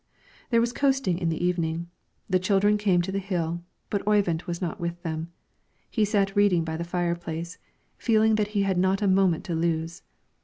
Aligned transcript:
There 0.49 0.61
was 0.61 0.73
coasting 0.73 1.19
in 1.19 1.29
the 1.29 1.45
evening; 1.45 1.87
the 2.27 2.39
children 2.39 2.79
came 2.79 3.03
to 3.03 3.11
the 3.11 3.19
hill, 3.19 3.61
but 3.91 4.01
Oyvind 4.07 4.41
was 4.47 4.59
not 4.59 4.79
with 4.79 4.99
them. 5.03 5.31
He 5.91 6.05
sat 6.05 6.35
reading 6.35 6.63
by 6.63 6.75
the 6.75 6.83
fire 6.83 7.13
place, 7.15 7.59
feeling 7.99 8.33
that 8.33 8.47
he 8.57 8.63
had 8.63 8.79
not 8.79 9.03
a 9.03 9.07
moment 9.07 9.43
to 9.43 9.53
lose. 9.53 10.01